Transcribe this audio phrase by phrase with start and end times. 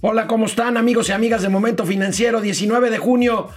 [0.00, 2.40] Hola, ¿cómo están amigos y amigas de Momento Financiero?
[2.40, 3.48] 19 de junio.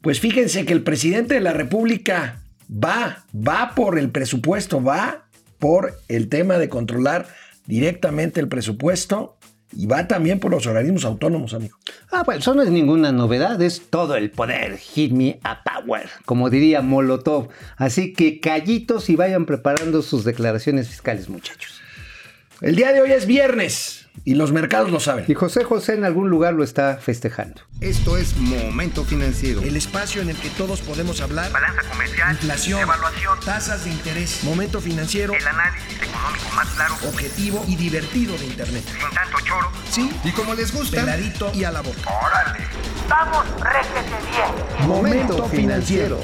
[0.00, 2.40] Pues fíjense que el presidente de la República
[2.72, 5.26] va, va por el presupuesto, va
[5.58, 7.26] por el tema de controlar
[7.66, 9.36] directamente el presupuesto
[9.76, 11.76] y va también por los organismos autónomos, amigo.
[12.10, 14.78] Ah, bueno, eso no es ninguna novedad, es todo el poder.
[14.78, 17.48] Hit me a power, como diría Molotov.
[17.76, 21.83] Así que callitos y vayan preparando sus declaraciones fiscales, muchachos.
[22.64, 24.06] El día de hoy es viernes.
[24.24, 25.26] Y los mercados lo saben.
[25.28, 27.60] Y José José en algún lugar lo está festejando.
[27.82, 29.60] Esto es Momento Financiero.
[29.60, 31.52] El espacio en el que todos podemos hablar.
[31.52, 32.30] Balanza comercial.
[32.32, 32.80] Inflación.
[32.80, 33.38] Evaluación.
[33.44, 34.42] Tasas de interés.
[34.44, 35.34] Momento Financiero.
[35.34, 36.94] El análisis económico más claro.
[37.06, 38.84] Objetivo y divertido de Internet.
[38.86, 39.70] Sin tanto choro.
[39.90, 40.10] Sí.
[40.24, 41.00] Y como les gusta.
[41.02, 42.00] Peladito y a la boca.
[42.08, 42.64] ¡Órale!
[43.10, 44.88] ¡Vamos, réjete bien!
[44.88, 46.22] Momento Financiero.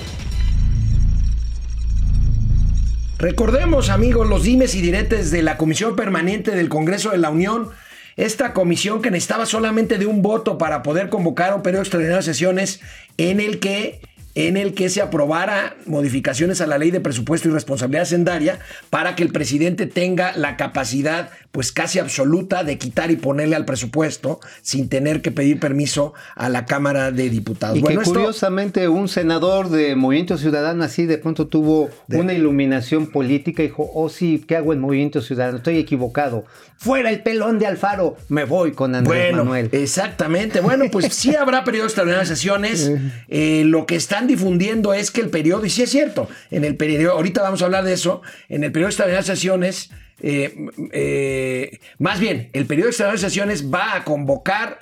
[3.21, 7.69] Recordemos, amigos, los dimes y diretes de la Comisión Permanente del Congreso de la Unión.
[8.17, 12.23] Esta comisión que necesitaba solamente de un voto para poder convocar un periodo extraordinario de
[12.23, 12.81] sesiones
[13.19, 14.01] en el que
[14.35, 19.17] en el que se aprobara modificaciones a la ley de presupuesto y responsabilidad sendaria para
[19.17, 24.39] que el presidente tenga la capacidad pues casi absoluta de quitar y ponerle al presupuesto
[24.63, 27.77] sin tener que pedir permiso a la Cámara de Diputados.
[27.77, 33.09] Y bueno, que curiosamente un senador de Movimiento Ciudadano así de pronto tuvo una iluminación
[33.09, 35.59] política y dijo, oh sí, ¿qué hago en Movimiento Ciudadano?
[35.59, 36.45] Estoy equivocado.
[36.77, 39.69] Fuera el pelón de Alfaro, me voy con Andrés bueno, Manuel.
[39.73, 40.61] Exactamente.
[40.61, 42.91] Bueno, pues sí habrá periodo extraordinario de sesiones.
[43.33, 46.77] Eh, lo que están difundiendo es que el periodo, y sí es cierto, en el
[46.77, 49.91] periodo, ahorita vamos a hablar de eso, en el periodo extraordinario de sesiones,
[50.21, 50.55] eh,
[50.93, 54.79] eh, más bien, el periodo extraordinario de sesiones va a convocar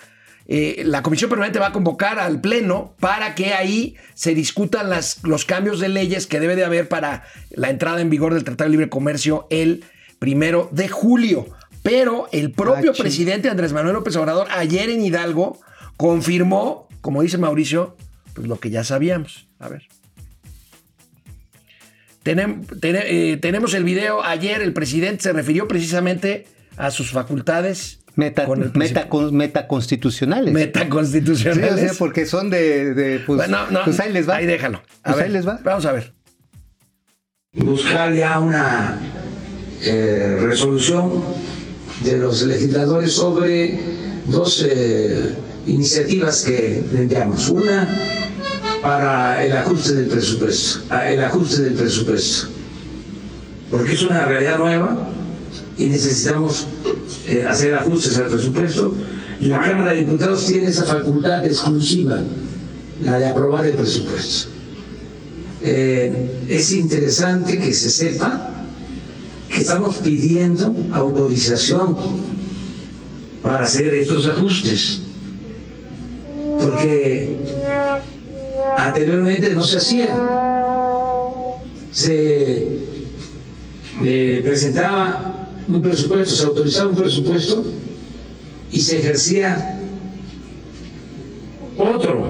[0.50, 5.22] eh, la Comisión Permanente va a convocar al Pleno para que ahí se discutan las,
[5.22, 8.69] los cambios de leyes que debe de haber para la entrada en vigor del Tratado
[8.69, 9.84] de Libre Comercio el
[10.19, 11.48] primero de julio.
[11.83, 15.60] Pero el propio Ah, presidente Andrés Manuel López Obrador ayer en Hidalgo
[15.98, 17.94] confirmó, como dice Mauricio,
[18.38, 19.49] pues lo que ya sabíamos.
[19.59, 19.82] A ver.
[22.25, 24.22] Tenem- tene- eh, tenemos el video.
[24.22, 26.47] Ayer el presidente se refirió precisamente
[26.77, 30.48] a sus facultades Meta, con el meta, con- metaconstitucionales.
[30.48, 31.72] Sí, metaconstitucionales.
[31.72, 34.37] o sea, porque son de, de, pues, Bueno, no, pues ahí les va.
[34.37, 34.78] Ahí déjalo.
[35.03, 35.60] A Pues ver, ahí les va.
[35.62, 36.12] Vamos a ver.
[37.53, 38.98] buscar ya una
[39.82, 41.22] eh, resolución
[42.04, 43.78] de los legisladores sobre
[44.27, 45.34] dos eh,
[45.68, 47.48] iniciativas que enviamos.
[47.48, 47.88] Una
[48.82, 52.48] para el ajuste del presupuesto, ah, el ajuste del presupuesto,
[53.70, 55.10] porque es una realidad nueva
[55.76, 56.66] y necesitamos
[57.26, 58.94] eh, hacer ajustes al presupuesto.
[59.40, 62.20] La Cámara de Diputados tiene esa facultad exclusiva,
[63.02, 64.50] la de aprobar el presupuesto.
[65.62, 68.54] Eh, es interesante que se sepa
[69.48, 71.96] que estamos pidiendo autorización
[73.42, 75.00] para hacer estos ajustes,
[76.70, 77.36] porque
[78.76, 80.08] anteriormente no se hacía.
[81.90, 82.68] Se
[84.04, 87.64] eh, presentaba un presupuesto, se autorizaba un presupuesto
[88.70, 89.80] y se ejercía
[91.76, 92.28] otro.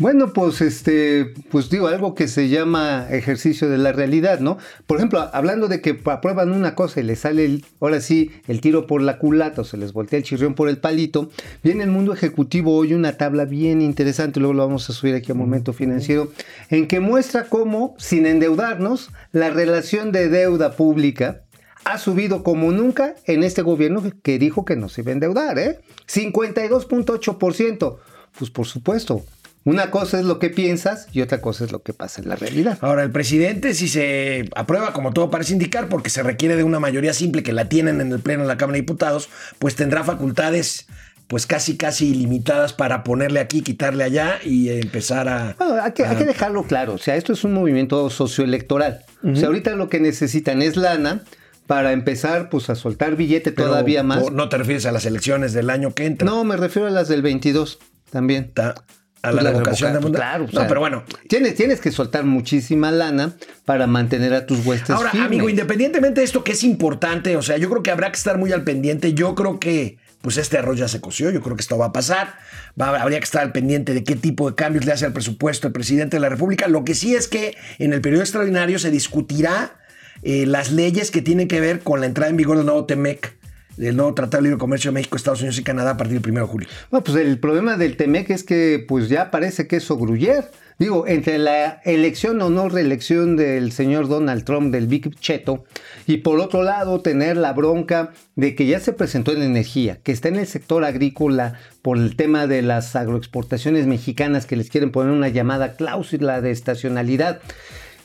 [0.00, 4.56] Bueno, pues este, pues digo, algo que se llama ejercicio de la realidad, ¿no?
[4.86, 8.60] Por ejemplo, hablando de que aprueban una cosa y les sale el- ahora sí el
[8.60, 11.30] tiro por la culata o se les voltea el chirrión por el palito,
[11.64, 15.32] viene el mundo ejecutivo hoy una tabla bien interesante, luego lo vamos a subir aquí
[15.32, 16.30] a Momento Financiero,
[16.70, 21.40] en que muestra cómo, sin endeudarnos, la relación de deuda pública
[21.84, 25.58] ha subido como nunca en este gobierno que dijo que no se iba a endeudar,
[25.58, 25.80] ¿eh?
[26.06, 27.98] 52.8%.
[28.38, 29.24] Pues por supuesto,
[29.68, 32.36] una cosa es lo que piensas y otra cosa es lo que pasa en la
[32.36, 32.78] realidad.
[32.80, 36.80] Ahora, el presidente, si se aprueba, como todo parece indicar, porque se requiere de una
[36.80, 40.04] mayoría simple que la tienen en el Pleno de la Cámara de Diputados, pues tendrá
[40.04, 40.86] facultades
[41.26, 45.54] pues casi casi ilimitadas para ponerle aquí, quitarle allá y empezar a...
[45.58, 49.04] Bueno, hay que, hay que dejarlo claro, o sea, esto es un movimiento socioelectoral.
[49.22, 51.24] O sea, ahorita lo que necesitan es lana
[51.66, 54.32] para empezar pues a soltar billete pero todavía más.
[54.32, 56.24] no te refieres a las elecciones del año que entra.
[56.24, 57.78] No, me refiero a las del 22
[58.10, 58.50] también.
[58.54, 58.74] Ta-
[59.22, 61.04] a Pues la, la revocación de revoca- Munda- Claro, no, pero bueno.
[61.28, 63.34] Tienes, tienes que soltar muchísima lana
[63.64, 65.26] para mantener a tus huestes Ahora, firmes.
[65.28, 68.38] amigo, independientemente de esto que es importante, o sea, yo creo que habrá que estar
[68.38, 69.14] muy al pendiente.
[69.14, 71.30] Yo creo que, pues este arroz ya se coció.
[71.30, 72.34] Yo creo que esto va a pasar.
[72.80, 75.66] Va- habría que estar al pendiente de qué tipo de cambios le hace al presupuesto
[75.68, 76.68] el presidente de la República.
[76.68, 79.78] Lo que sí es que en el periodo extraordinario se discutirá
[80.22, 83.37] eh, las leyes que tienen que ver con la entrada en vigor del nuevo TEMEC,
[83.78, 86.30] del nuevo Tratado de Libre Comercio de México, Estados Unidos y Canadá a partir del
[86.30, 86.68] 1 de julio.
[86.90, 90.50] Bueno, pues el problema del Temec es que pues ya parece que es Gruyer.
[90.78, 95.64] Digo, entre la elección o no reelección del señor Donald Trump, del Big Cheto,
[96.06, 100.12] y por otro lado tener la bronca de que ya se presentó en energía, que
[100.12, 104.92] está en el sector agrícola por el tema de las agroexportaciones mexicanas que les quieren
[104.92, 107.40] poner una llamada cláusula de estacionalidad.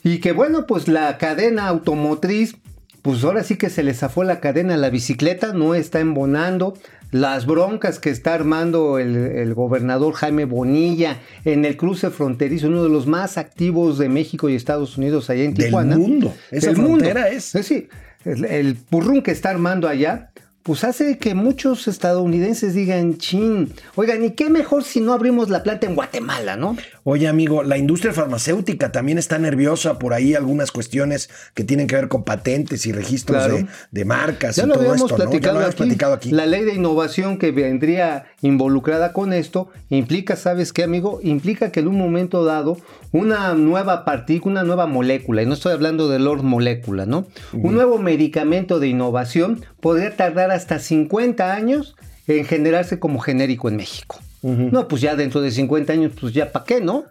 [0.04, 2.56] Y que bueno, pues la cadena automotriz,
[3.04, 6.74] pues ahora sí que se le zafó la cadena la bicicleta, no está embonando.
[7.12, 12.82] Las broncas que está armando el, el gobernador Jaime Bonilla en el cruce fronterizo, uno
[12.82, 15.96] de los más activos de México y Estados Unidos allá en Del Tijuana.
[15.96, 16.34] mundo.
[16.50, 17.44] Esa Del frontera es.
[17.44, 17.88] Sí,
[18.26, 20.32] el, el purrún que está armando allá,
[20.64, 25.62] pues hace que muchos estadounidenses digan, chin, oigan, ¿y qué mejor si no abrimos la
[25.62, 26.78] planta en Guatemala, no?
[27.04, 31.96] Oye, amigo, la industria farmacéutica también está nerviosa por ahí algunas cuestiones que tienen que
[31.96, 33.56] ver con patentes y registros Claro.
[33.58, 35.32] de, de marcas Ya y lo todo habíamos esto, ¿no?
[35.34, 35.84] Ya lo habíamos aquí.
[35.84, 36.32] platicado aquí.
[36.32, 41.20] La ley de innovación que vendría involucrada con esto implica, ¿sabes qué, amigo?
[41.24, 42.78] Implica que en un momento dado
[43.12, 47.26] una nueva partícula, una nueva molécula, y no estoy hablando de Lord Molécula, ¿no?
[47.54, 51.96] Un nuevo medicamento de innovación podría tardar hasta 50 años
[52.28, 54.20] en generarse como genérico en México.
[54.44, 57.06] No, pues ya dentro de 50 años, pues ya para qué, ¿no?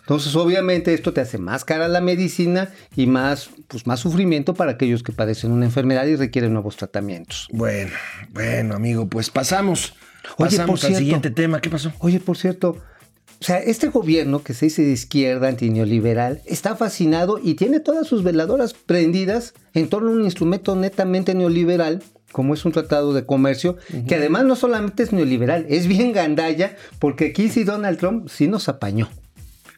[0.00, 4.70] Entonces, obviamente, esto te hace más cara la medicina y más, pues, más sufrimiento para
[4.70, 7.46] aquellos que padecen una enfermedad y requieren nuevos tratamientos.
[7.52, 7.92] Bueno,
[8.30, 9.92] bueno, amigo, pues pasamos.
[10.36, 10.98] Oye, Pasamos por al cierto.
[10.98, 11.60] siguiente tema.
[11.60, 11.92] ¿Qué pasó?
[12.00, 12.76] Oye, por cierto,
[13.40, 18.06] o sea, este gobierno que se dice de izquierda, antineoliberal, está fascinado y tiene todas
[18.06, 22.02] sus veladoras prendidas en torno a un instrumento netamente neoliberal,
[22.32, 23.76] como es un tratado de comercio,
[24.06, 28.48] que además no solamente es neoliberal, es bien gandalla, porque aquí sí Donald Trump sí
[28.48, 29.08] nos apañó.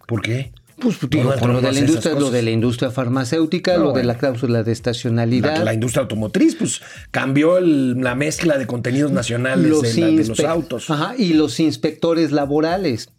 [0.06, 0.53] ¿Por qué?
[0.81, 4.17] Pues digo, lo de, la industria, lo de la industria farmacéutica, No, lo de la
[4.17, 5.59] cláusula de estacionalidad.
[5.59, 6.81] La, la industria automotriz, pues
[7.11, 10.91] cambió el- la mezcla de contenidos nacionales de, la- de los autos.
[10.91, 13.11] Ajá, y los inspectores laborales,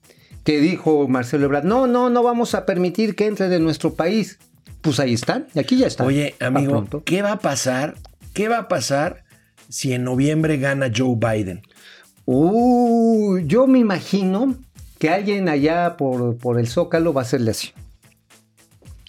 [0.44, 4.40] que dijo Marcelo Ebrard, no, no, no vamos a permitir que entre de nuestro país.
[4.82, 6.08] Pues ahí están, y aquí ya están.
[6.08, 6.88] Oye, amigo.
[7.06, 7.94] ¿qué va a pasar?
[8.34, 9.24] ¿Qué va a pasar
[9.70, 11.62] si en noviembre gana Joe Biden?
[12.26, 14.56] Uh, yo me imagino
[15.02, 17.70] que alguien allá por, por el Zócalo va a hacerle así.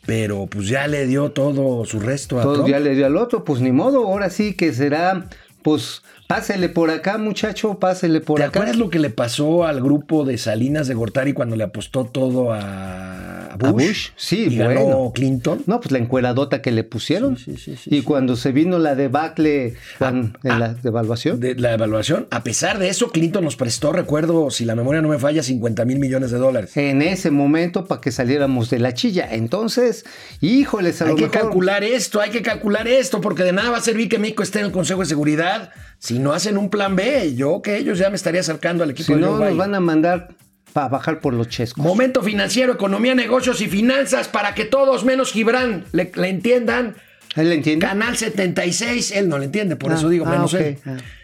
[0.06, 2.70] Pero pues ya le dio todo su resto a Todo Trump.
[2.70, 5.28] ya le dio al otro, pues ni modo, ahora sí que será,
[5.62, 6.00] pues
[6.34, 8.58] pásele por acá, muchacho, pásele por ¿Te acá.
[8.61, 12.52] acuerdas lo que le pasó al grupo de Salinas de Gortari cuando le apostó todo
[12.52, 13.69] a Bush?
[13.69, 14.08] ¿A Bush?
[14.17, 15.12] Sí, y ganó bueno.
[15.14, 15.62] Clinton.
[15.67, 17.37] No, pues la encueradota que le pusieron.
[17.37, 21.38] Sí, sí, sí, sí, y cuando se vino la debacle Ah, en ah, la devaluación.
[21.38, 22.26] De la evaluación.
[22.31, 25.85] A pesar de eso, Clinton nos prestó, recuerdo, si la memoria no me falla, 50
[25.85, 26.76] mil millones de dólares.
[26.76, 29.28] en ese momento para que saliéramos de la chilla.
[29.32, 30.05] Entonces,
[30.40, 33.70] híjoles, a Hay lo que mejor- calcular esto, hay que calcular esto, porque de nada
[33.70, 36.70] va a servir que México esté en el Consejo de Seguridad si no hacen un
[36.70, 37.34] plan B.
[37.34, 39.74] Yo que ellos ya me estaría acercando al equipo Si de no, Joe nos van
[39.74, 40.28] a mandar
[40.72, 41.84] para bajar por los chescos.
[41.84, 46.96] Momento financiero, economía, negocios y finanzas para que todos menos Gibran le, le entiendan.
[47.36, 47.86] ¿Él le entiende?
[47.86, 50.60] Canal 76, él no le entiende, por Ah, eso digo ah, menos ok.
[50.60, 50.78] él.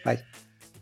[0.05, 0.15] Ah.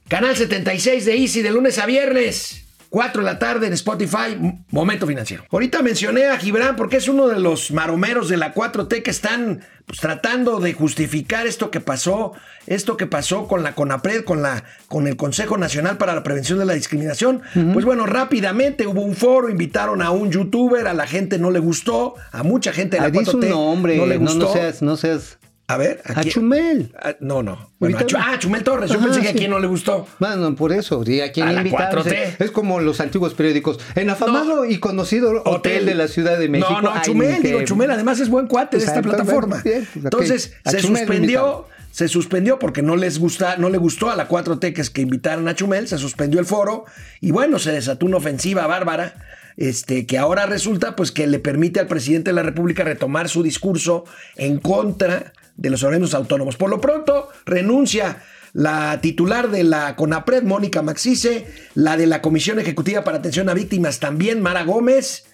[0.09, 2.66] Canal 76 de Easy de lunes a viernes.
[2.91, 4.37] 4 de la tarde en Spotify,
[4.71, 5.45] Momento Financiero.
[5.51, 9.61] Ahorita mencioné a Gibran porque es uno de los maromeros de la 4T que están
[9.87, 12.33] pues, tratando de justificar esto que pasó,
[12.67, 16.59] esto que pasó con la CONAPRED, con, la, con el Consejo Nacional para la Prevención
[16.59, 17.43] de la Discriminación.
[17.73, 21.59] Pues bueno, rápidamente hubo un foro, invitaron a un youtuber, a la gente no le
[21.59, 24.47] gustó, a mucha gente de la Ah, dice 4T un nombre, no le no, gustó.
[24.47, 25.39] no seas, no seas.
[25.69, 26.93] A ver, A aquí- Chumel.
[26.97, 27.73] Ah, no, no.
[27.81, 28.89] Bueno, a ah, Chumel Torres.
[28.89, 29.39] Yo Ajá, pensé que a sí.
[29.39, 30.07] quien no le gustó.
[30.21, 32.05] Bueno, por eso, ¿y a quién A la invitaron?
[32.05, 32.37] 4T.
[32.39, 33.81] Es como los antiguos periódicos.
[33.97, 36.71] En afamado y conocido hotel, de la Ciudad de México.
[36.71, 39.61] No, no, Ay, Chumel, digo, Chumel además es buen cuate de esta plataforma.
[39.65, 40.05] bien, pues.
[40.05, 44.15] Entonces, A se Chumel suspendió, se suspendió porque no les gusta, no le gustó a
[44.15, 46.85] la 4T que es que invitaran a Chumel, se suspendió el foro
[47.21, 49.15] y bueno, se desató una ofensiva bárbara.
[49.57, 53.43] Este, que ahora resulta pues que le permite al presidente de la República retomar su
[53.43, 54.05] discurso
[54.37, 56.57] en contra de los organismos autónomos.
[56.57, 58.23] Por lo pronto, renuncia
[58.53, 63.55] la titular de la CONAPRED, Mónica Maxice, la de la Comisión Ejecutiva para Atención a
[63.55, 65.25] Víctimas también, Mara Gómez,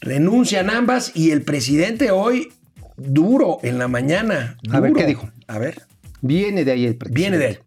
[0.00, 2.52] renuncian ambas y el presidente hoy,
[2.96, 4.56] duro en la mañana.
[4.70, 4.92] A ver.
[4.92, 5.30] ¿qué dijo?
[5.48, 5.82] A ver,
[6.20, 7.20] Viene de ahí el presidente.
[7.20, 7.60] viene de él.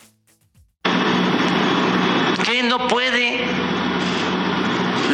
[2.45, 3.26] ¿Qué no puede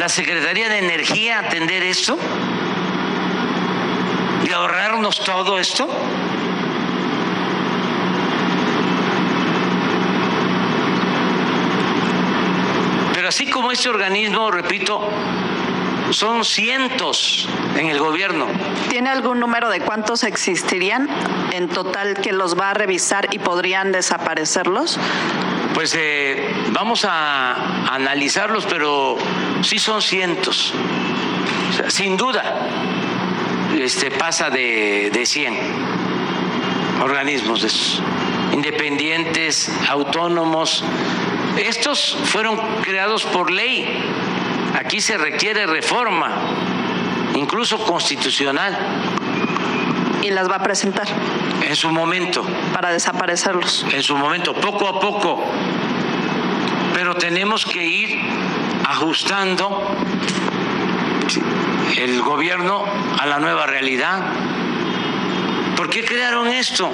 [0.03, 2.17] la Secretaría de Energía atender esto?
[4.45, 5.87] ¿Y ahorrarnos todo esto?
[13.13, 15.09] Pero así como este organismo, repito,
[16.11, 18.47] son cientos en el gobierno.
[18.89, 21.07] ¿Tiene algún número de cuántos existirían
[21.51, 24.99] en total que los va a revisar y podrían desaparecerlos?
[25.73, 29.17] Pues eh, vamos a analizarlos, pero
[29.61, 30.73] sí son cientos.
[31.71, 32.43] O sea, sin duda,
[33.79, 35.57] este, pasa de, de 100
[37.01, 38.01] organismos de esos,
[38.51, 40.83] independientes, autónomos.
[41.57, 43.87] Estos fueron creados por ley.
[44.75, 46.31] Aquí se requiere reforma,
[47.35, 48.77] incluso constitucional,
[50.21, 51.05] Y las va a presentar
[51.61, 52.45] en su momento.
[52.73, 53.85] para desaparecerlos.
[53.91, 55.43] en su momento, poco a poco,
[56.93, 58.19] pero tenemos que ir
[58.87, 59.95] ajustando
[61.97, 62.85] el gobierno
[63.19, 64.21] a la nueva realidad.
[65.75, 66.89] ¿Por qué crearon esto?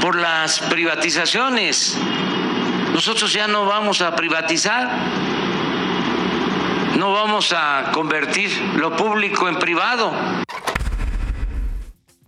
[0.00, 1.96] Por las privatizaciones.
[2.92, 4.90] Nosotros ya no vamos a privatizar,
[6.96, 10.12] no vamos a convertir lo público en privado.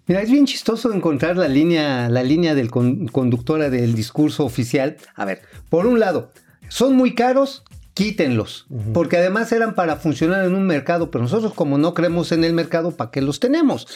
[0.07, 4.97] Mira, es bien chistoso encontrar la línea, la línea del con- conductora del discurso oficial.
[5.15, 6.33] A ver, por un lado,
[6.69, 7.63] son muy caros,
[7.95, 12.45] quítenlos, porque además eran para funcionar en un mercado, pero nosotros como no creemos en
[12.45, 13.87] el mercado, ¿para qué los tenemos?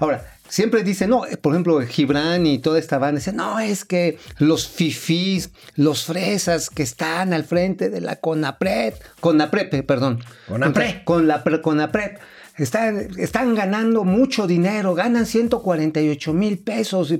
[0.00, 4.18] Ahora, siempre dicen, no, por ejemplo, Gibran y toda esta banda dicen, no, es que
[4.38, 10.22] los fifís, los fresas que están al frente de la CONAPRED, CONAPREP, perdón.
[10.48, 11.04] CONAPRED.
[11.04, 12.18] Con la pre- CONAPRED.
[12.56, 17.12] Están, están ganando mucho dinero, ganan 148 mil pesos.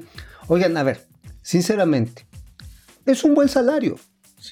[0.48, 1.06] Oigan, a ver,
[1.42, 2.26] sinceramente,
[3.06, 3.96] es un buen salario.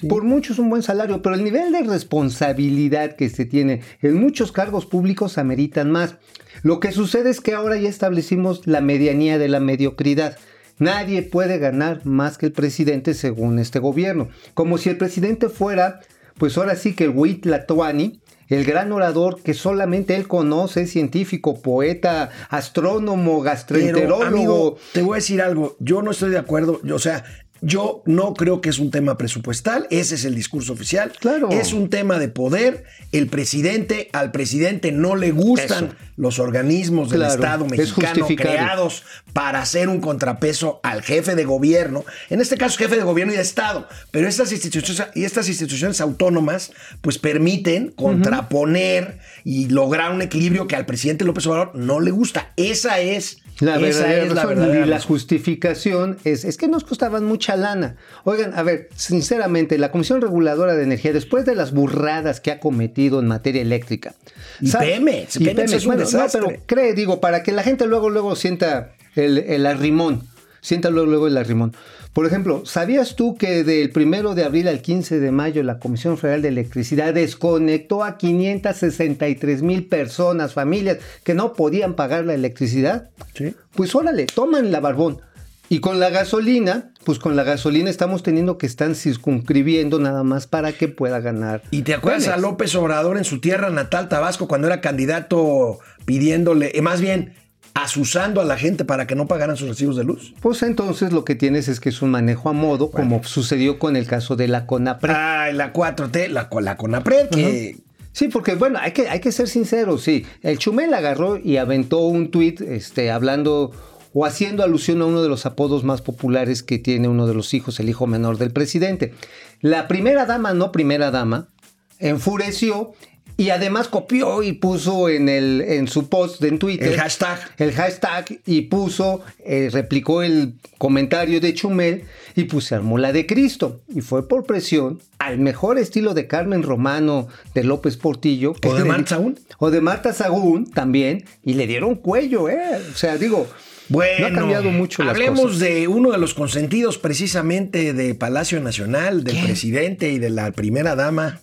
[0.07, 4.15] Por mucho es un buen salario, pero el nivel de responsabilidad que se tiene en
[4.15, 6.15] muchos cargos públicos ameritan más.
[6.63, 10.37] Lo que sucede es que ahora ya establecimos la medianía de la mediocridad.
[10.79, 14.29] Nadie puede ganar más que el presidente según este gobierno.
[14.53, 16.01] Como si el presidente fuera,
[16.37, 21.61] pues ahora sí que el Huitlatoani, el gran orador que solamente él conoce, es científico,
[21.61, 24.23] poeta, astrónomo, Pero, gastroenterólogo.
[24.23, 25.75] amigo, te voy a decir algo.
[25.79, 26.81] Yo no estoy de acuerdo.
[26.91, 27.23] O sea,
[27.65, 29.87] yo no creo que es un tema presupuestal.
[29.89, 31.13] Ese es el discurso oficial.
[31.17, 31.49] Claro.
[31.49, 32.83] Es un tema de poder.
[33.13, 35.95] El presidente, al presidente no le gustan Eso.
[36.17, 41.45] los organismos del Claro, Estado es mexicano creados para hacer un contrapeso al jefe de
[41.45, 42.03] gobierno.
[42.29, 43.87] En este caso, jefe de gobierno y de Estado.
[44.11, 50.75] Pero estas instituciones, y estas instituciones autónomas, pues permiten contraponer y lograr un equilibrio que
[50.75, 52.53] al presidente López Obrador no le gusta.
[52.55, 54.49] Esa es La esa verdadera es la razón.
[54.57, 57.97] verdadera y la justificación es, es que nos costaban mucha lana.
[58.23, 62.59] Oigan, a ver, sinceramente, la Comisión Reguladora de Energía, después de las burradas que ha
[62.59, 64.13] cometido en materia eléctrica.
[64.61, 64.71] Y.
[64.71, 66.41] Pemex, Y Pemex es un bueno, no, desastre.
[66.45, 70.23] pero cree, digo, para que la gente luego, luego sienta el, el arrimón.
[70.61, 71.75] Sienta luego, luego el arrimón.
[72.13, 76.19] Por ejemplo, ¿sabías tú que del primero de abril al 15 de mayo la Comisión
[76.19, 83.09] Federal de Electricidad desconectó a 563 mil personas, familias, que no podían pagar la electricidad?
[83.33, 83.55] Sí.
[83.73, 85.21] Pues órale, toman la barbón.
[85.69, 90.45] Y con la gasolina, pues con la gasolina estamos teniendo que están circunscribiendo nada más
[90.45, 91.63] para que pueda ganar.
[91.71, 96.73] ¿Y te acuerdas a López Obrador en su tierra natal, Tabasco, cuando era candidato pidiéndole,
[96.75, 97.33] eh, más bien,
[97.73, 100.33] asusando a la gente para que no pagaran sus recibos de luz?
[100.41, 103.95] Pues entonces lo que tienes es que es un manejo a modo, como sucedió con
[103.95, 105.15] el caso de la CONAPRED.
[105.15, 107.77] Ay, la 4T, la, la CONAPRED, que
[108.13, 110.23] Sí, porque bueno, hay que, hay que ser sinceros, sí.
[110.43, 113.71] El Chumel agarró y aventó un tuit este, hablando
[114.13, 117.55] o haciendo alusión a uno de los apodos más populares que tiene uno de los
[117.55, 119.15] hijos, el hijo menor del presidente.
[119.61, 121.49] La primera dama, no primera dama,
[121.97, 122.93] enfureció
[123.37, 127.39] y además copió y puso en, el, en su post de en Twitter El hashtag.
[127.57, 132.03] el hashtag y puso, eh, replicó el comentario de Chumel
[132.35, 133.81] y pues se armó la de Cristo.
[133.93, 138.53] Y fue por presión al mejor estilo de Carmen Romano de López Portillo.
[138.65, 139.39] ¿O de Marta Sagún?
[139.57, 141.25] O de Marta Sagún también.
[141.43, 142.59] Y le dieron cuello, ¿eh?
[142.93, 143.47] O sea, digo,
[143.89, 145.59] Bueno, no ha cambiado mucho las hablemos cosas.
[145.59, 150.95] de uno de los consentidos precisamente de Palacio Nacional, del presidente y de la primera
[150.95, 151.41] dama,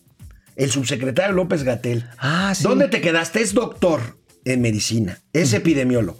[0.60, 2.06] el subsecretario López Gatel.
[2.18, 2.62] Ah, sí.
[2.62, 3.40] ¿Dónde te quedaste?
[3.40, 6.18] Es doctor en medicina, es epidemiólogo.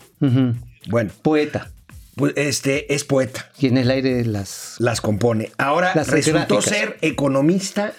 [0.89, 1.71] Bueno, Poeta.
[2.17, 3.51] pues este es poeta.
[3.59, 4.77] Y en el aire las...
[4.79, 5.53] Las compone.
[5.59, 7.93] Ahora Las resultó ser economista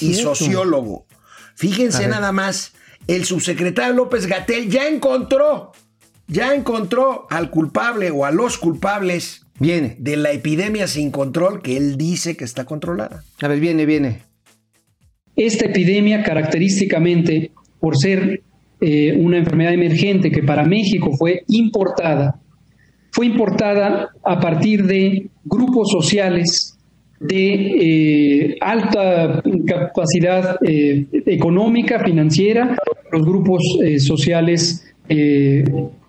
[0.00, 1.06] y sociólogo.
[1.54, 2.72] Fíjense nada más,
[3.06, 5.72] el subsecretario López Gatel ya encontró,
[6.26, 9.96] ya encontró al culpable o a los culpables Viene.
[9.98, 13.24] de la epidemia sin control que él dice que está controlada.
[13.40, 14.22] A ver, viene, viene.
[15.36, 18.42] Esta epidemia, característicamente por ser
[18.80, 22.40] eh, una enfermedad emergente que para México fue importada,
[23.10, 26.78] fue importada a partir de grupos sociales
[27.20, 27.54] de
[28.50, 32.76] eh, alta capacidad eh, económica, financiera,
[33.10, 33.62] los grupos
[33.98, 34.84] sociales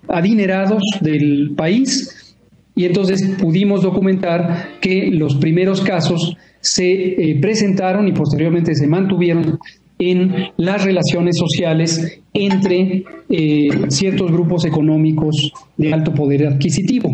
[0.07, 2.36] adinerados del país,
[2.75, 9.60] y entonces pudimos documentar que los primeros casos se eh, presentaron y posteriormente se mantuvieron
[10.00, 17.12] en las relaciones sociales entre eh, ciertos grupos económicos de alto poder adquisitivo.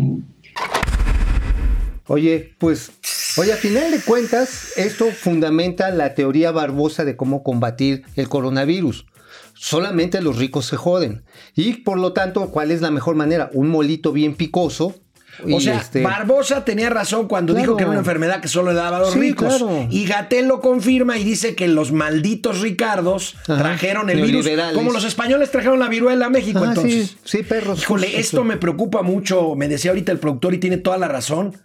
[2.06, 2.92] Oye, pues,
[3.38, 9.06] oye, a final de cuentas, esto fundamenta la teoría barbosa de cómo combatir el coronavirus.
[9.54, 11.22] Solamente los ricos se joden.
[11.56, 13.50] Y por lo tanto, ¿cuál es la mejor manera?
[13.54, 14.94] Un molito bien picoso.
[15.42, 17.62] O y sea, este- Barbosa tenía razón cuando Claro.
[17.66, 19.48] dijo que era una enfermedad que solo le daba a los Sí, ricos.
[19.56, 19.86] claro.
[19.90, 23.56] Y Gatel lo confirma y dice que los malditos Ricardos Ajá.
[23.58, 24.46] trajeron el virus.
[24.74, 27.16] Como los españoles trajeron la viruela a México, Ah, entonces.
[27.24, 27.82] sí, sí, perros.
[27.82, 29.54] Híjole, esto me preocupa mucho.
[29.56, 31.56] Me decía ahorita el productor y tiene toda la razón.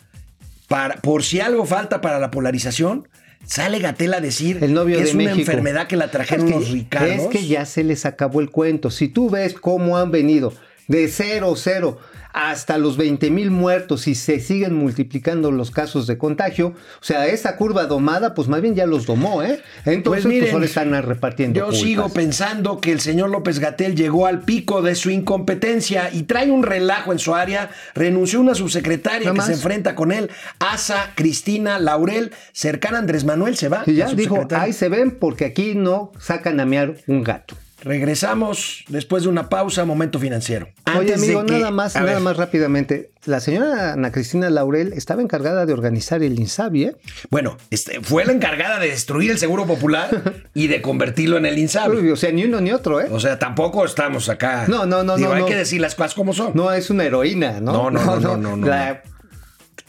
[0.68, 3.08] Para, por si algo falta para la polarización,
[3.46, 6.54] sale Gatel a decir El novio que de es una enfermedad que la trajeron Es
[6.54, 7.10] que- los Ricardos.
[7.12, 8.92] Es que ya se les acabó el cuento.
[8.92, 10.54] Si tú ves cómo han venido
[10.88, 11.98] de cero, cero
[12.34, 17.28] hasta los 20 mil muertos y se siguen multiplicando los casos de contagio, o sea,
[17.28, 19.62] esa curva domada, pues más bien ya los domó, ¿eh?
[19.86, 21.58] Entonces, pues, miren, ahora están repartiendo.
[21.60, 21.82] Yo culpas.
[21.82, 26.52] sigo pensando que el señor López Gatel llegó al pico de su incompetencia y trae
[26.52, 27.72] un relajo en su área.
[27.96, 33.58] Renunció una subsecretaria que se enfrenta con él, Asa, Cristina, Laurel, cercana a Andrés Manuel,
[33.58, 33.84] se va.
[33.86, 37.56] Y ya dijo, ahí se ven porque aquí no sacan a mear un gato.
[37.84, 40.68] Regresamos después de una pausa, momento financiero.
[40.88, 43.12] Oye, Antes amigo, que- nada más, nada ver, más rápidamente.
[43.26, 46.96] La señora Ana Cristina Laurel estaba encargada de organizar el INSABI, ¿eh?
[47.30, 50.10] Bueno, este, fue la encargada de destruir el Seguro Popular
[50.54, 51.98] y de convertirlo en el INSABI.
[51.98, 53.08] Uy, O sea, ni uno ni otro, ¿eh?
[53.12, 54.66] O sea, tampoco estamos acá.
[54.68, 55.48] No, no, no, Digo, no, hay no.
[55.48, 56.52] que decir las cosas como son.
[56.56, 57.72] No, es una heroína, ¿no?
[57.72, 59.04] No, no, no, no, no, no, La-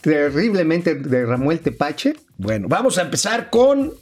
[0.01, 2.13] terriblemente derramó el tepache.
[2.37, 3.93] Bueno, vamos a empezar con.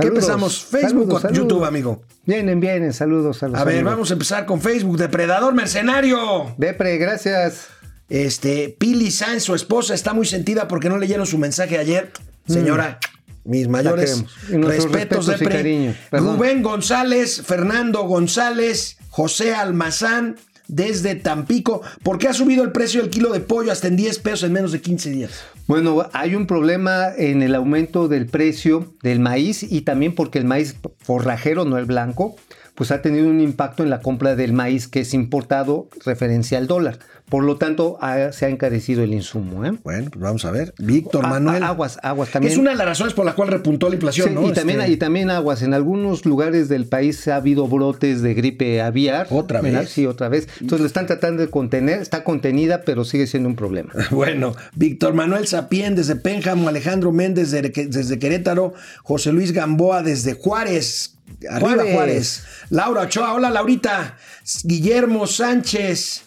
[0.00, 0.64] ¿Qué empezamos?
[0.64, 2.02] ¿Facebook saludos, o YouTube, amigo?
[2.24, 3.92] Vienen, vienen, saludos a los A ver, amigos.
[3.92, 4.96] vamos a empezar con Facebook.
[4.96, 6.54] Depredador Mercenario.
[6.56, 7.66] Depre, gracias.
[8.08, 12.12] Este, Pili Sanz, su esposa, está muy sentida porque no leyeron su mensaje ayer.
[12.46, 12.98] Señora,
[13.44, 15.94] mis mayores respetos, Depre.
[16.12, 20.36] Rubén González, Fernando González, José Almazán,
[20.68, 21.82] desde Tampico.
[22.02, 24.52] ¿Por qué ha subido el precio del kilo de pollo hasta en 10 pesos en
[24.52, 25.32] menos de 15 días?
[25.66, 30.44] Bueno, hay un problema en el aumento del precio del maíz y también porque el
[30.44, 32.36] maíz forrajero, no el blanco,
[32.74, 36.68] pues ha tenido un impacto en la compra del maíz que es importado referencia al
[36.68, 37.00] dólar.
[37.28, 39.64] Por lo tanto, ha- se ha encarecido el insumo.
[39.66, 39.72] ¿eh?
[39.84, 40.72] Bueno, pues vamos a ver.
[40.78, 41.62] Víctor A- Manuel.
[41.62, 42.52] a- aguas, aguas también.
[42.52, 44.48] Es una de las razones por la cual repuntó la inflación, Sí, ¿no?
[44.48, 45.62] y, también, Este, y también aguas.
[45.62, 49.26] En algunos lugares del país ha habido brotes de gripe aviar.
[49.30, 49.80] ¿Otra ¿verdad?
[49.80, 49.90] vez?
[49.90, 50.48] Sí, otra vez.
[50.60, 52.00] Entonces lo están tratando de contener.
[52.00, 53.92] Está contenida, pero sigue siendo un problema.
[54.10, 60.32] Bueno, Víctor Manuel Sapien desde Pénjamo, Alejandro Méndez desde, desde Querétaro, José Luis Gamboa desde
[60.34, 61.14] Juárez.
[61.50, 61.92] Arriba Juárez.
[61.94, 62.42] Juárez.
[62.70, 64.16] Laura Ochoa, hola Laurita.
[64.64, 66.22] Guillermo Sánchez.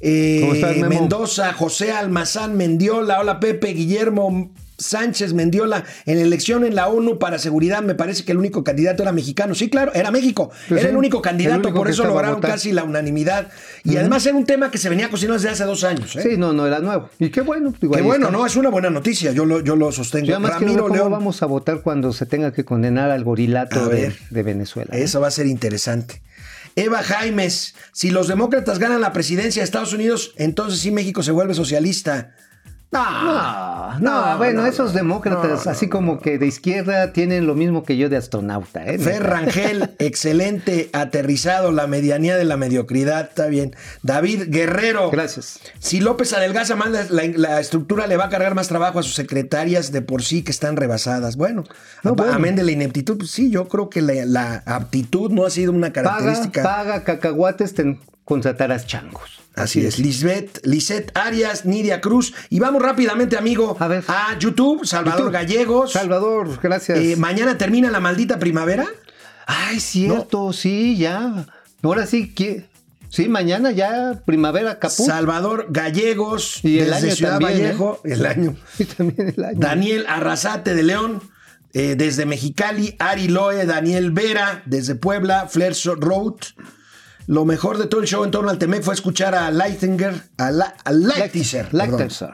[0.00, 0.84] Eh.
[0.88, 7.18] Mendoza, José Almazán Mendiola, hola Pepe, Guillermo Sánchez Mendiola, en la elección en la ONU
[7.18, 9.54] para seguridad me parece que el único candidato era mexicano.
[9.54, 10.50] Sí, claro, era México.
[10.68, 13.48] Pues era el único candidato, el único por eso lograron casi la unanimidad.
[13.82, 16.14] Y además era un tema que se venía cocinando desde hace dos años.
[16.14, 16.22] ¿eh?
[16.22, 17.10] Sí, no, no era nuevo.
[17.18, 17.74] Y qué bueno.
[17.80, 18.38] digo, Qué bueno, está.
[18.38, 20.26] no, es una buena noticia, yo lo, yo lo sostengo.
[20.26, 24.96] Yo Ramiro León, vamos a votar cuando se tenga que condenar al gorilato de, Venezuela.
[24.96, 25.02] ¿eh?
[25.02, 26.22] eso va a ser interesante.
[26.78, 31.32] Eva Jaimes, si los demócratas ganan la presidencia de Estados Unidos, entonces sí México se
[31.32, 32.36] vuelve socialista.
[32.90, 38.08] No, no, bueno, esos demócratas, así como que de izquierda, tienen lo mismo que yo
[38.08, 38.86] de astronauta.
[38.86, 38.98] ¿eh?
[38.98, 43.76] Fer Rangel, excelente, aterrizado, la medianía de la mediocridad, está bien.
[44.02, 45.10] David Guerrero.
[45.10, 45.60] Gracias.
[45.80, 49.92] Si López adelgaza más, la, estructura le va a cargar más trabajo a sus secretarias
[49.92, 51.36] de por sí que están rebasadas.
[51.36, 51.64] Bueno,
[52.02, 52.36] No, apa- bueno.
[52.36, 55.72] amén de la ineptitud, pues sí, yo creo que la, la aptitud no ha sido
[55.72, 56.62] una Paga, característica.
[56.62, 59.37] paga cacahuates, te contratarás changos.
[59.58, 62.32] Así es, Lisbeth, Lisette Arias, Nidia Cruz.
[62.48, 64.04] Y vamos rápidamente, amigo, A ver.
[64.38, 65.32] YouTube, Salvador YouTube.
[65.32, 65.92] Gallegos.
[65.92, 66.98] Salvador, gracias.
[66.98, 68.86] Eh, mañana termina la maldita primavera.
[69.46, 71.46] Ay, cierto, sí, ya.
[71.82, 72.66] Ahora sí, que,
[73.08, 75.06] sí, mañana ya primavera caput.
[75.06, 77.62] Salvador Gallegos, Y el desde año Ciudad también, ¿eh?
[77.64, 78.56] Vallejo, el año.
[78.78, 79.58] Y también el año.
[79.58, 81.22] Daniel Arrasate de León,
[81.72, 86.36] eh, desde Mexicali, Ari Loe, Daniel Vera, desde Puebla, Flerso Road.
[87.28, 90.50] Lo mejor de todo el show en torno al Temec fue escuchar a Leitinger, a,
[90.50, 92.30] La, a Leitizer, perdón, Leitizer.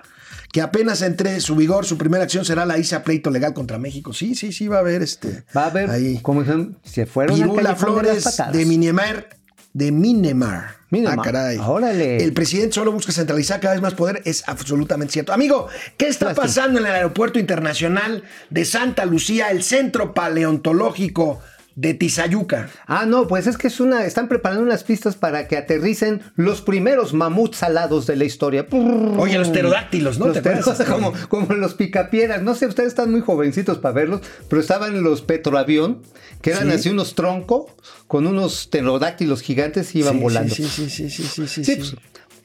[0.53, 4.13] que apenas entre su vigor, su primera acción será la ISA pleito legal contra México.
[4.13, 5.43] Sí, sí, sí, va a haber este.
[5.55, 6.21] Va a ver, ahí.
[6.23, 9.31] como dicen, se fueron Pirula de Flores de Minemar.
[9.73, 10.77] De Minemar.
[10.91, 11.19] Minemar.
[11.19, 11.59] Ah, caray.
[11.59, 12.23] Órale.
[12.23, 14.23] El presidente solo busca centralizar cada vez más poder.
[14.25, 15.33] Es absolutamente cierto.
[15.33, 21.41] Amigo, ¿qué está pasando en el aeropuerto internacional de Santa Lucía, el centro paleontológico
[21.77, 22.69] de Tizayuca.
[22.87, 26.61] Ah, no, pues es que es una, están preparando unas pistas para que aterricen los
[26.61, 28.67] primeros mamuts alados de la historia.
[28.71, 30.27] Oye, los pterodáctilos, ¿no?
[30.27, 30.79] Los ¿Te acuerdas?
[30.79, 32.43] pterodáctilos, como, como los picapiedras.
[32.43, 36.03] No sé, ustedes están muy jovencitos para verlos, pero estaban los petroavión,
[36.43, 36.75] que eran Sí.
[36.75, 37.67] así unos troncos
[38.07, 40.55] con unos pterodáctilos gigantes y iban Sí, volando.
[40.55, 41.97] Sí, sí, sí, sí, sí, sí, Sí, pues,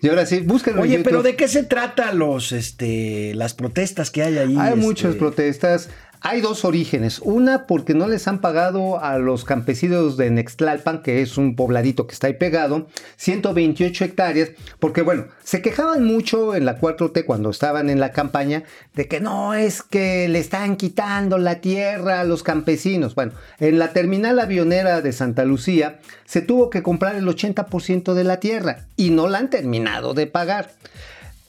[0.01, 0.83] y ahora sí, búsquenlo.
[0.85, 1.21] en Oye, pero.
[1.21, 4.55] ¿de qué se trata los, este, las protestas que hay ahí?
[4.57, 4.75] Hay este?
[4.81, 5.89] muchas protestas.
[6.21, 7.19] Hay dos orígenes.
[7.19, 12.07] Una porque no les han pagado a los campesinos de Nextlalpan, que es un pobladito
[12.07, 17.49] que está ahí pegado, 128 hectáreas, porque bueno, se quejaban mucho en la 4T cuando
[17.49, 18.63] estaban en la campaña
[18.95, 23.15] de que no es que le están quitando la tierra a los campesinos.
[23.15, 28.23] Bueno, en la terminal avionera de Santa Lucía se tuvo que comprar el 80% de
[28.25, 30.71] la tierra y no la han terminado de pagar.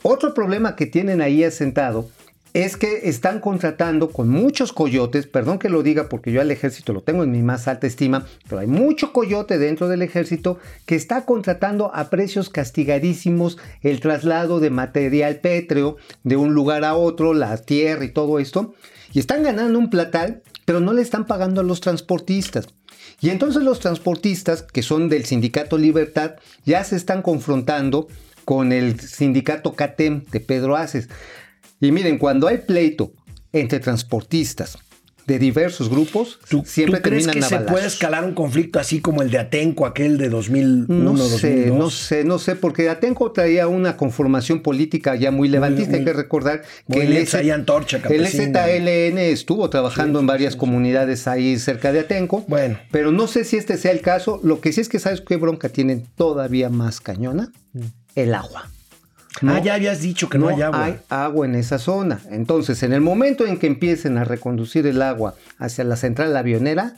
[0.02, 2.09] Otro problema que tienen ahí asentado
[2.52, 6.92] es que están contratando con muchos coyotes, perdón que lo diga porque yo al ejército
[6.92, 10.96] lo tengo en mi más alta estima, pero hay mucho coyote dentro del ejército que
[10.96, 17.34] está contratando a precios castigadísimos el traslado de material pétreo de un lugar a otro,
[17.34, 18.74] la tierra y todo esto,
[19.12, 22.68] y están ganando un platal, pero no le están pagando a los transportistas.
[23.20, 28.08] Y entonces los transportistas, que son del sindicato Libertad, ya se están confrontando
[28.44, 31.08] con el sindicato CATEM de Pedro Aces.
[31.80, 33.12] Y miren, cuando hay pleito
[33.52, 34.78] entre transportistas
[35.26, 39.00] de diversos grupos, ¿Tú, siempre tú crees terminan que se puede escalar un conflicto así
[39.00, 41.30] como el de Atenco, aquel de 2001, No sé,
[41.66, 41.78] 2002?
[41.78, 45.90] no sé, no sé, porque Atenco traía una conformación política ya muy levantista.
[45.90, 48.26] muy- Hay que recordar que el, ahí antorcha el.
[48.26, 52.44] ZLN estuvo trabajando en varias comunidades ahí cerca de Atenco.
[52.48, 52.78] Bueno.
[52.90, 54.40] Pero no sé si este sea el caso.
[54.42, 57.52] Lo que sí es que sabes qué bronca tienen todavía más cañona.
[58.16, 58.68] El agua.
[59.42, 60.84] Ah, ya habías dicho que no, hay agua.
[60.84, 62.20] hay agua en esa zona.
[62.30, 66.96] Entonces, en el momento en que empiecen a reconducir el agua hacia la central avionera,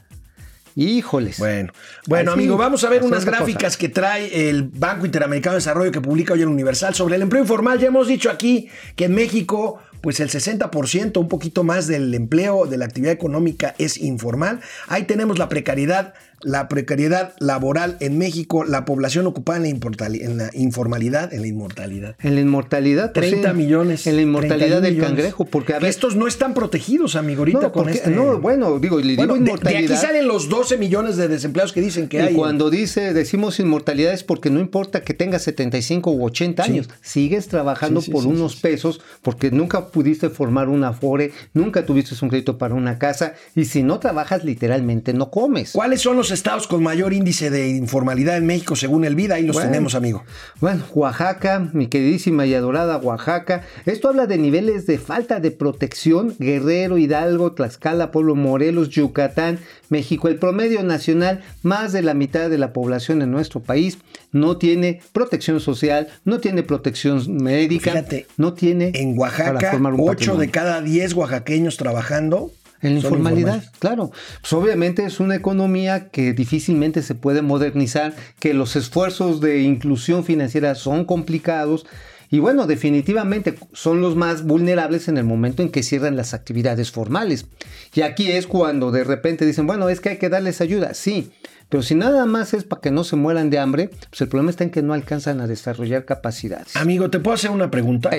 [0.75, 1.39] híjoles.
[1.39, 1.73] Bueno,
[2.07, 5.93] bueno Así, amigo, vamos a ver unas gráficas que trae el Banco Interamericano de Desarrollo
[5.93, 7.79] que publica hoy el Universal sobre el empleo informal.
[7.79, 12.67] Ya hemos dicho aquí que en México, pues el 60%, un poquito más del empleo,
[12.67, 14.61] de la actividad económica es informal.
[14.89, 20.23] Ahí tenemos la precariedad, la precariedad laboral en México, la población ocupada en la, importali-
[20.23, 22.17] en la informalidad, en la inmortalidad.
[22.21, 23.13] En la inmortalidad.
[23.13, 24.07] pues 30 sí, millones.
[24.07, 25.11] En la inmortalidad 31 del millones.
[25.17, 25.45] cangrejo.
[25.45, 25.91] Porque a ver.
[25.91, 28.11] estos no están protegidos, amigo, ahorita no, con porque- este...
[28.11, 31.81] no, bueno, digo, le Bueno, digo de- aquí salen los 12 millones de desempleados que
[31.81, 32.35] dicen que y hay.
[32.35, 36.71] cuando dice, decimos inmortalidad es porque no importa que tengas 75 u 80 Sí.
[36.73, 42.15] años, sigues trabajando Sí, por unos pesos porque nunca pudiste formar una afore, nunca tuviste
[42.23, 45.73] un crédito para una casa y si no trabajas literalmente no comes.
[45.73, 49.37] ¿Cuáles son los estados con mayor índice de informalidad en México según el VIDA?
[49.37, 49.71] Ahí los Bueno.
[49.71, 50.25] tenemos, amigo.
[50.61, 53.63] Bueno, Oaxaca, mi queridísima y adorada Oaxaca.
[53.87, 56.35] Esto habla de niveles de falta de protección.
[56.39, 60.29] Guerrero, Hidalgo, Tlaxcala, Pueblo Morelos, Yucatán, México.
[60.29, 63.99] El promedio nacional, más de la mitad de la población en nuestro país
[64.33, 69.93] no tiene protección social, no tiene protección médica, Fíjate, no tiene En para Oaxaca, formar
[69.95, 70.41] un 8 patrimonio.
[70.41, 72.51] de cada 10 oaxaqueños trabajando.
[72.83, 74.11] En la informalidad, claro.
[74.41, 80.25] Pues obviamente es una economía que difícilmente se puede modernizar, que los esfuerzos de inclusión
[80.25, 81.87] financiera son complicados
[82.33, 86.91] y bueno, definitivamente son los más vulnerables en el momento en que cierran las actividades
[86.91, 87.45] formales.
[87.93, 91.31] Y aquí es cuando de repente dicen, bueno, es que hay que darles ayuda, sí.
[91.69, 94.51] Pero si nada más es para que no se mueran de hambre, pues el problema
[94.51, 96.75] está en que no alcanzan a desarrollar capacidades.
[96.75, 98.11] Amigo, ¿te puedo hacer una pregunta?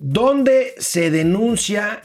[0.00, 2.02] ¿Dónde se denuncia,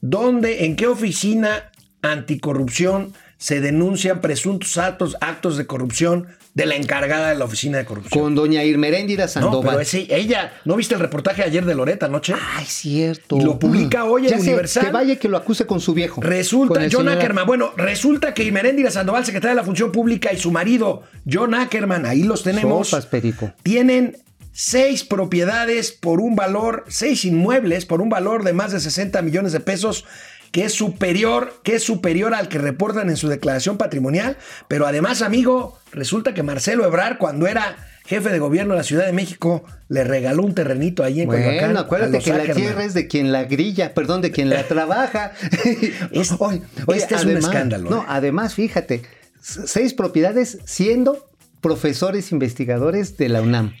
[0.00, 1.70] dónde, en qué oficina
[2.02, 7.84] anticorrupción se denuncian presuntos actos, actos de corrupción de la encargada de la oficina de
[7.84, 8.20] corrupción?
[8.20, 9.62] Con doña Irmeréndira no, Sandoval.
[9.70, 12.34] pero ese- ella, ¿no viste el reportaje ayer de Loreta anoche?
[12.56, 13.36] Ay, cierto.
[13.36, 14.86] Y lo publica hoy en sé, Universal.
[14.86, 16.20] que vaya que lo acuse con su viejo.
[16.20, 20.50] Resulta, John Ackerman, bueno, resulta que Imeréndira Sandoval, secretaria de la Función Pública, y su
[20.50, 23.52] marido, John Ackerman, ahí los tenemos, Sopas, perico.
[23.62, 24.16] tienen
[24.52, 29.52] seis propiedades por un valor, seis inmuebles por un valor de más de 60 millones
[29.52, 30.04] de pesos,
[30.52, 34.36] que es superior, que es superior al que reportan en su declaración patrimonial.
[34.66, 39.04] Pero además, amigo, resulta que Marcelo Ebrar, cuando era jefe de gobierno de la Ciudad
[39.04, 41.26] de México, le regaló un terrenito ahí en.
[41.26, 45.32] Bueno, acuérdate que la tierra es de quien la grilla, perdón, de quien la trabaja.
[46.12, 46.62] Es- Oye,
[46.96, 48.06] este es un escándalo, No, ¿eh?
[48.08, 49.02] además, fíjate,
[49.42, 51.28] seis propiedades siendo
[51.60, 53.74] profesores investigadores de la UNAM.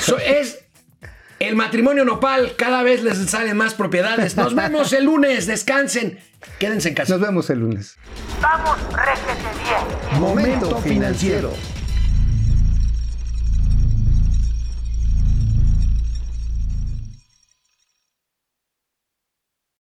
[0.00, 0.60] So- es
[1.38, 4.36] el matrimonio nopal, cada vez les salen más propiedades.
[4.36, 6.18] Nos vemos el lunes, descansen,
[6.58, 7.12] quédense en casa.
[7.12, 7.96] nos vemos el lunes.
[8.40, 9.32] Vamos, réjete
[10.10, 10.20] bien.
[10.20, 11.52] Momento financiero.